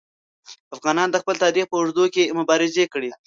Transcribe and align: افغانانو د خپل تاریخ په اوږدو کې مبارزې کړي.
افغانانو 0.75 1.13
د 1.13 1.17
خپل 1.21 1.35
تاریخ 1.43 1.65
په 1.69 1.75
اوږدو 1.79 2.03
کې 2.13 2.33
مبارزې 2.39 2.85
کړي. 2.93 3.09